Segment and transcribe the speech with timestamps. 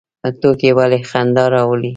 [0.39, 1.89] ټوکې ولې خندا راوړي؟